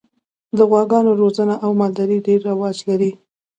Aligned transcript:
د 0.57 0.59
غواګانو 0.69 1.11
روزنه 1.21 1.55
او 1.63 1.69
مالداري 1.81 2.17
ډېر 2.27 2.39
رواج 2.49 2.77
لري. 2.89 3.11